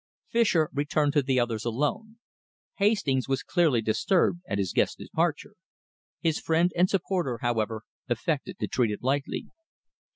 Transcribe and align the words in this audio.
Fischer 0.31 0.67
returned 0.73 1.13
to 1.13 1.21
the 1.21 1.39
others 1.39 1.63
alone. 1.63 2.17
Hastings 2.77 3.27
was 3.29 3.43
clearly 3.43 3.83
disturbed 3.83 4.41
at 4.47 4.57
his 4.57 4.73
guest's 4.73 4.95
departure. 4.95 5.53
His 6.21 6.39
friend 6.39 6.71
and 6.75 6.89
supporter, 6.89 7.37
however, 7.43 7.83
affected 8.09 8.57
to 8.57 8.67
treat 8.67 8.89
it 8.89 9.03
lightly. 9.03 9.49